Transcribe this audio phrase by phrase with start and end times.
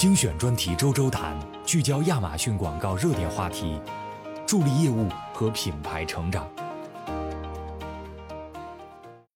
[0.00, 3.78] 精选专题周周谈，聚焦亚马逊广告热点话题，
[4.46, 6.50] 助力业务和品牌成长。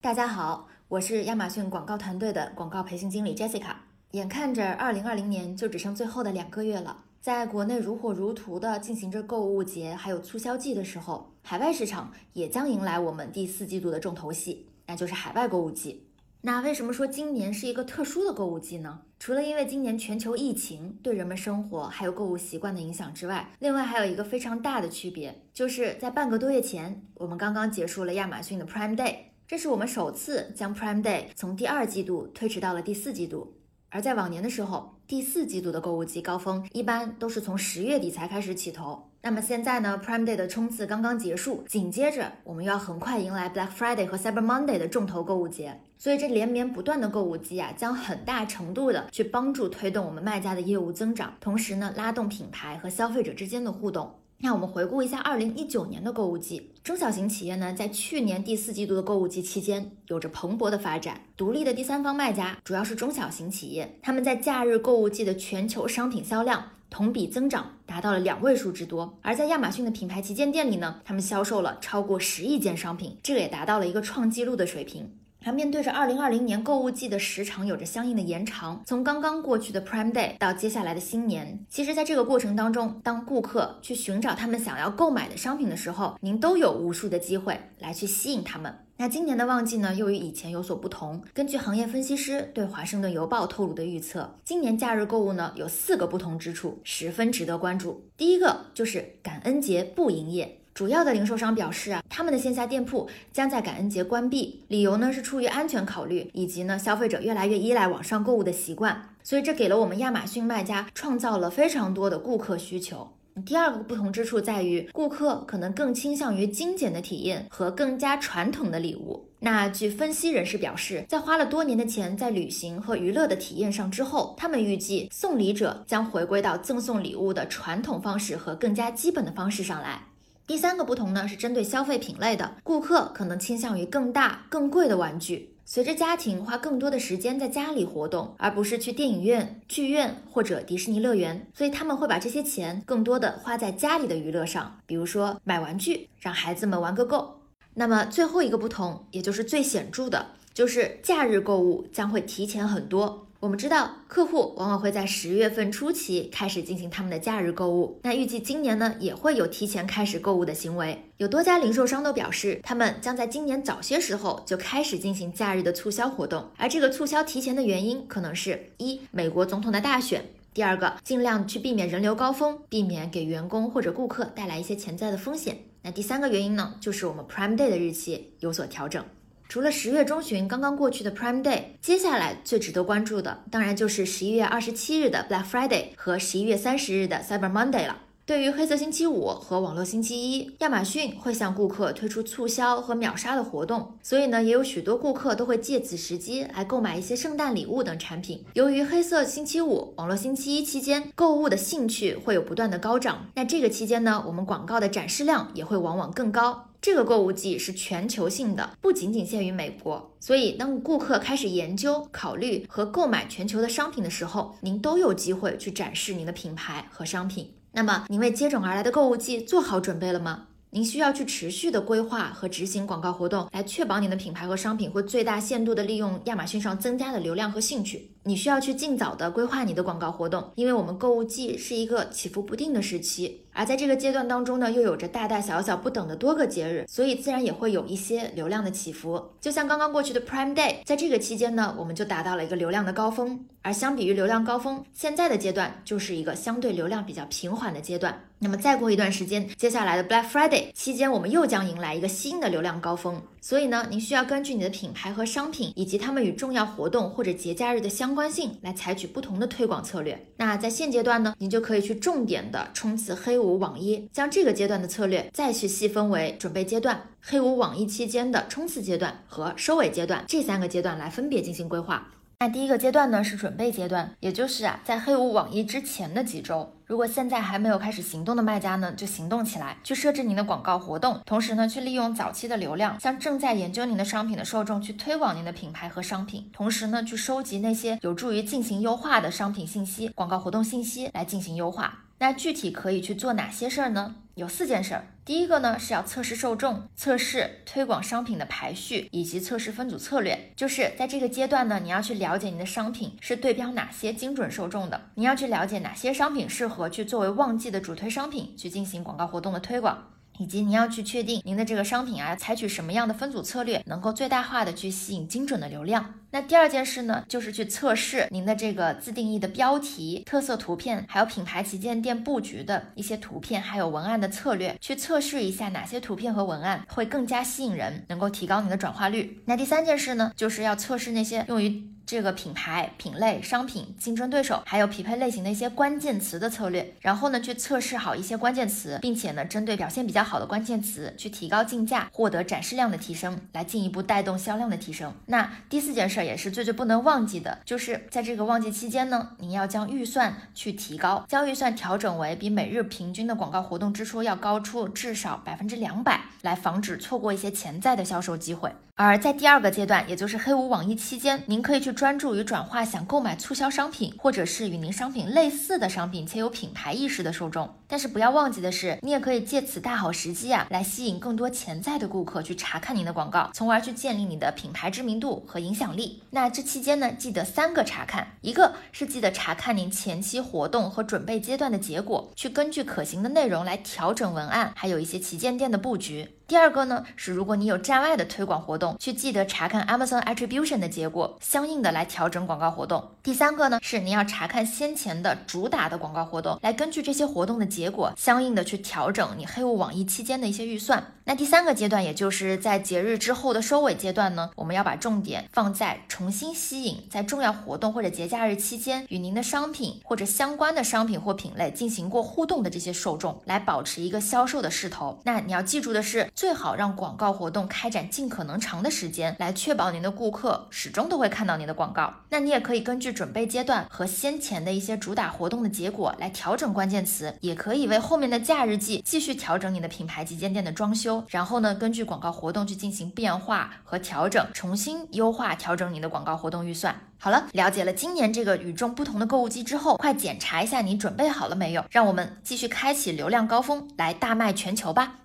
[0.01, 3.75] 大家好，我是亚马逊广告团队的广告培训经理 Jessica。
[4.13, 16.04] 眼看着二零二零年就只剩最后的两个月了，在国内如火如荼的进行着购物节还有促销季的时候，海外市场也将迎来我们第四季度的重头戏，那就是海外购物季。
[16.45, 19.01] 那为什么说今年是一个特殊的购物季呢？
[19.17, 29.15] 除了因为今年全球疫情对人们生活还有购物习惯的影响之外，另外还有一个非常大的区别，就是在半个多月前，我们刚刚结束了亚马逊的 Prime Day，
[29.47, 33.55] 这是我们首次将 Prime Day 从第二季度推迟到了第四季度。
[33.89, 39.09] 而在往年的时候，第四季度的购物季高峰一般都是从十月底才开始起头。
[39.25, 45.81] 那么现在呢，Prime Day 的冲刺刚刚结束，紧接着我们要很快迎来 Black Friday 和 Cyber Monday 的重头购物节。
[45.97, 54.13] 所以这连绵不断的购物季啊，将很大程度的去帮助推动我们卖家的业务增长，同时呢，拉动品牌和消费者之间的互动。
[54.37, 61.19] 那我们回顾一下二零一九年的购物季，中小型企业呢，在去年第四季度的购物季期间，有着蓬勃的发展。
[61.37, 69.17] 独立的第三方卖家，主要是中小型企业，他们在假日购物季的全球商品销量同比增长达到了两位数之多。
[69.21, 75.09] 而在亚马逊的品牌旗舰店里呢，他们销售了超过十亿件商品，这个也达到了一个创纪录的水平。
[75.45, 88.75] 它面对着二零二零年购物季的时长有着相应的延长，从刚刚过去的 Prime Day 到接下来的新年，其实在这个过程当中，当顾客去寻找他们想要购买的商品的时候，您都有无数的机会来去吸引他们。
[88.97, 91.21] 那今年的旺季呢，又与以前有所不同。
[91.31, 98.03] 根据行业分析师对华盛顿邮报透露的预测，今年假日购物呢有四个不同之处，十分值得关注。
[98.17, 100.61] 第一个就是感恩节不营业。
[100.75, 113.07] 主要的零售商表示啊，他们的线下店铺将在感恩节关闭，理由呢是出于安全考虑，以及呢消费者越来越依赖网上购物的习惯，所以这给了我们亚马逊卖家创造了非常多的顾客需求。
[113.45, 119.25] 第二个不同之处在于，顾客可能更倾向于精简的体验和更加传统的礼物。
[119.39, 130.01] 那据分析人士表示，在花了多年的钱在旅行和娱乐的体验上之后，他们预计送礼者将回归到赠送礼物的传统方式和更加基本的方式上来。
[130.47, 135.51] 第三个不同呢，是针对消费品类的，顾客可能倾向于更大、更贵的玩具。
[135.65, 147.41] 随着家庭花更多的时间在家里活动，而不是去电影院、剧院或者迪士尼乐园，所以他们会把这些钱更多的花在家里的娱乐上，比如说买玩具，让孩子们玩个够。
[147.73, 150.23] 那么最后一个不同，也就是最显著的，
[150.53, 153.27] 就是假日购物将会提前很多。
[153.45, 157.99] 我们知道，客户往往会在十月份初期开始进行他们的假日购物。
[158.01, 160.99] 那预计今年呢，也会有提前开始购物的行为。
[161.17, 166.49] 有多家零售商都表示，他们将在今年早些时候就开始进行假日的促销活动。
[166.57, 175.55] 而这个促销提前的原因，可能是一美国总统的大选；第二个，尽量去避免人流高峰，避免给员工或者顾客带来一些潜在的风险。
[175.83, 179.05] 那第三个原因呢，就是我们 Prime Day 的日期有所调整。
[179.47, 187.99] 除了十月中旬刚刚过去的 Prime Day，接下来最值得关注的，当然就是十一月二十七日的 Black Friday 和十一月三十日的 Cyber Monday 了。
[188.25, 198.43] 对于黑色星期五和网络星期一，亚马逊会向顾客推出促销和秒杀的活动，所以呢，也有许多顾客都会借此时机来购买一些圣诞礼物等产品。
[198.53, 206.71] 由于黑色星期五、网络星期一期间购物的兴趣会有不断的高涨，那这个期间呢，我们广告的展示量也会往往更高。
[206.85, 217.51] 这个购物季是全球性的，不仅仅限于美国，所以当顾客开始研究、考虑和购买全球的商品的时候，您都有机会去展示您的品牌和商品。
[217.71, 220.49] 那么，您为接踵而来的购物季做好准备了吗？
[220.69, 228.11] 您需要去持续的规划和执行广告活动，来确保您的品牌和商品会最大限度的利用亚马逊上增加的流量和兴趣。
[228.27, 233.41] 你需要去尽早的规划你的广告活动，因为我们购物季是一个起伏不定的时期。
[233.53, 239.23] 而在这个阶段当中呢，又有着大大小小不等的多个节日，所以自然也会有一些流量的起伏。
[239.39, 243.45] 就像刚刚过去的 Prime Day，在这个期间呢，我们就达到了一个流量的高峰。
[243.61, 248.21] 而相比于流量高峰，现在的阶段就是一个相对流量比较平缓的阶段。
[248.37, 253.19] 那么再过一段时间，接下来的 Black Friday 期间，我们又将迎来一个新的流量高峰。
[253.41, 260.27] 所以呢，您需要根据你的品牌和商品，以及他们与重要活动或者节假日的相关性，来采取不同的推广策略。
[260.37, 272.07] 那在现阶段呢，您就可以去重点的冲刺黑五、网一，将这个阶段的策略再去细分为准备阶段、黑五、网一期间的冲刺阶段和收尾阶段这三个阶段来分别进行规划。
[272.39, 276.71] 那第一个阶段呢是准备阶段，也就是啊在黑五网易之前的几周。
[276.85, 292.03] 如果现在还没有开始行动的卖家呢，就行动起来，去设置您的广告活动，同时呢去利用早期的流量，向正在研究您的商品的受众去推广您的品牌和商品，同时呢去收集那些有助于进行优化的商品信息、广告活动信息来进行优化。
[292.19, 294.15] 那具体可以去做哪些事儿呢？
[294.35, 295.07] 有四件事儿。
[295.23, 300.51] 第一个呢是要测试受众，测试推广商品的排序，以及测试分组策略。
[300.57, 310.11] 就是在这个阶段呢，你要去了解你的商品是对标哪些精准受众的，你要去了解哪些商品适合去作为旺季的主推商品去进行广告活动的推广。
[310.39, 316.13] 以及您要去确定您的这个商品啊，采取什么样的分组策略，能够最大化的去吸引精准的流量。
[316.31, 329.41] 那第二件事呢，就是去测试您的这个自定义的标题、特色图片，还有品牌旗舰店布局的一些图片，还有文案的策略，去测试一下哪些图片和文案会更加吸引人，能够提高你的转化率。
[329.45, 331.94] 那第三件事呢，就是要测试那些用于。
[332.05, 345.13] 这个品牌、品类、商品、竞争对手，还有匹配类型的一些关键词的策略，然后呢，去测试好一些关键词，并且呢，针对表现比较好的关键词，去提高竞价，获得展示量的提升，来进一步带动销量的提升。
[345.25, 358.71] 那第四件事儿也是最最不能忘记的，就是在这个旺季期间呢，您要将预算去提高，将预算调整为比每日平均的广告活动支出要高出至少百分之两百，来防止错过一些潜在的销售机会。
[358.97, 367.69] 而在第二个阶段，也就是黑五网易期间，您可以去专注于转化想购买促销商品，或者是与您商品类似的商品且有品牌意识的受众。
[367.87, 376.21] 但是不要忘记的是，你也可以借此大好时机啊，来吸引更多潜在的顾客去查看您的广告，从而去建立你的品牌知名度和影响力。
[376.31, 386.31] 那这期间呢，记得三个查看，一个是记得查看您前期活动和准备阶段的结果，去根据可行的内容来调整文案，还有一些旗舰店的布局。
[386.47, 393.03] 第二个呢是，如果你有站外的推广活动，去记得查看 Amazon Attribution 的结果，相应的来调整广告活动。
[393.23, 401.11] 第三个呢是你要查看先前的主打的广告活动，来根据这些活动的结结果，相应的去调整你黑五网易期间的一些预算。
[401.25, 415.19] 那第三个阶段，也就是在节日之后的收尾阶段呢，我们要把重点放在重新吸引在重要活动或者节假日期间与您的商品或者相关的商品或品类进行过互动的这些受众，来保持一个销售的势头。
[415.23, 416.31] 那你要记住的是。
[416.33, 422.13] 最好让广告活动开展尽可能长的时间，来确保您的顾客始终都会看到您的广告。
[422.29, 431.23] 那你也可以根据准备阶段和先前的一些主打活动的结果来调整关键词，也可可以为后面的假日季继续调整你的品牌旗舰店的装修。
[431.29, 436.95] 然后呢，根据广告活动去进行变化和调整，重新优化调整你的广告活动预算。
[437.17, 441.83] 好了，了解了今年这个与众不同的购物季之后，快检查一下你准备好了没有？
[441.89, 445.15] 让我们继续开启流量高峰，来大卖全球吧！